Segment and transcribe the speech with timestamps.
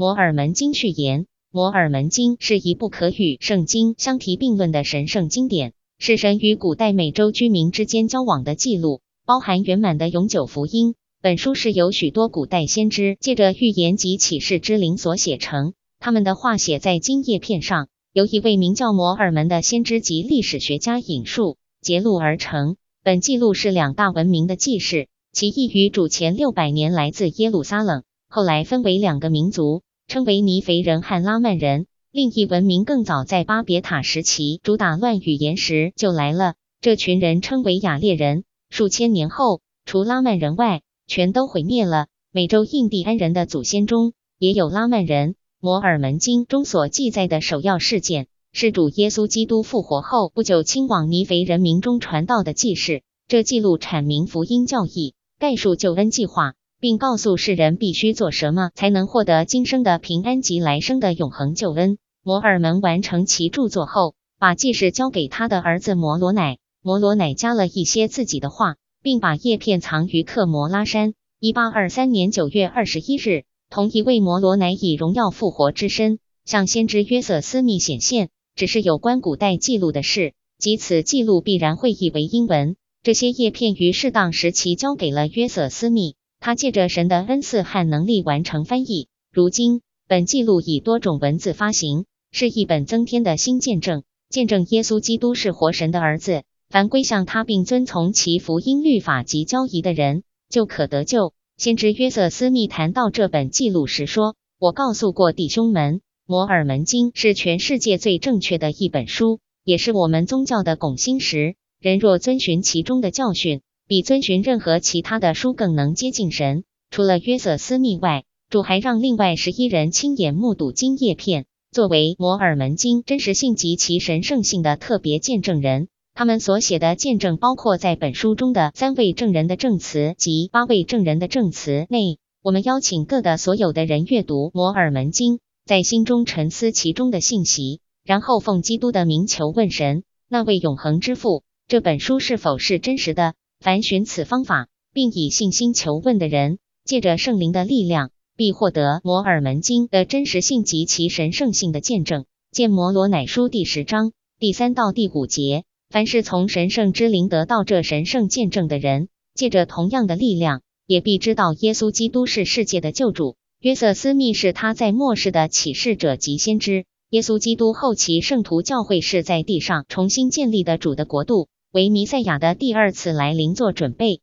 [0.00, 10.94] 摩尔门经序言：摩尔门经是一部可与圣经相提并论的神圣经典，是神与古代美洲居民之间交往的记录，包含圆满的永久福音。
[11.20, 22.76] 本书是由许多古代先知借着预言及启示之灵所写成，他们的话写在金叶片上，由一位名叫摩尔门的先知及历史学家引述揭录而成。
[23.02, 38.44] 本记录是两大文明的记事，其一于主前六百年来自耶路撒冷，后来分为两个民族，称为尼肥人和拉曼人；另一文明更早在巴别塔时期主打乱语言时就来了，这群人称为雅列人。
[38.70, 42.06] 数千年后，除拉曼人外，全都毁灭了。
[42.32, 45.34] 美洲印第安人的祖先中也有拉曼人。
[45.60, 48.28] 摩尔门经中所记载的首要事件。
[48.50, 53.02] 是主耶稣基督复活后不久，亲往尼肥人民中传道的记事。
[53.26, 61.98] 这记录阐明福音教义，概述救恩计划，并告诉世人必须做什么才能获得今生的平安及来生的永恒救恩。
[62.22, 66.58] 摩尔门完成其著作后，把记事交给他的儿子摩罗乃。
[66.82, 71.14] 摩罗乃加了一些自己的话，并把叶片藏于克摩拉山。
[71.40, 78.30] 一八二三年九月二十一日，同一位摩罗乃以荣耀复活之身向先知约瑟斯密显现。
[78.54, 82.74] 只是有关古代记录的事，即此记录必然会译为英文。
[83.04, 89.08] 这些叶片于适当时期交给了约瑟斯密，他借着神的恩赐和能力完成翻译。
[89.32, 96.42] 如今，本记录以多种文字发行，是一本增添的新见证，见证耶稣基督是活神的儿子。
[96.68, 101.32] 凡归向他并遵从其福音律法及交易的人，就可得救。
[101.56, 111.56] 先知约瑟斯密谈到这本记录时说：“我告诉过弟兄们。”摩尔门经是全世界最正确的一本书，也是我们宗教的拱心石。
[111.80, 116.64] 人若遵循其中的教训，比遵循任何其他的书更能接近神。
[116.90, 125.88] 除了约瑟斯密外，主还让另外十一人亲眼目睹金叶片，作为摩尔门经真实性及其神圣性的特别见证人。
[126.14, 132.18] 他们所写的见证包括在本书中的三位证人的证词及八位证人的证词内。
[132.42, 135.40] 我们邀请各的所有的人阅读摩尔门经。
[135.64, 143.34] 在心中沉思其中的信息，然后奉基督的名求问神，那位永恒之父，这本书是否是真实的？
[143.60, 152.24] 凡寻此方法，并以信心求问的人，借着圣灵的力量，必获得摩尔门经的真实性及其神圣性的见证。
[152.52, 155.64] 见摩罗乃书第十章第三到第五节。
[155.90, 163.36] 凡是从神圣之灵得到这神圣见证的人，借着同样的力量，也必知道耶稣基督是世界的救主。
[163.60, 166.84] 约瑟斯密是他在末世的启示者及先知。
[167.10, 174.22] 耶稣基督后期圣徒教会是在地上重新建立的主的国度，为弥赛亚的第二次来临做准备。